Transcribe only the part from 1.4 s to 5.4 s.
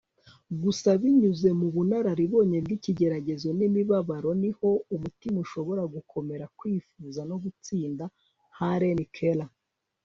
mu bunararibonye bw'ikigeragezo n'imibabaro niho umutima